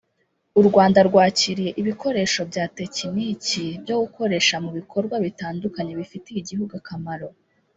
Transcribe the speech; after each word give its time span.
u 0.59 0.61
Rwanda 0.67 0.99
rwakiriye 1.09 1.71
ibikoresho 1.81 2.41
bya 2.51 2.65
tekiniki 2.77 3.65
byo 3.83 3.95
gukoresha 4.01 4.55
mu 4.63 4.71
bikorwa 4.77 5.15
bitandukanye 5.25 5.91
bifitiye 5.99 6.37
igihugu 6.41 6.73
akamaro 6.81 7.27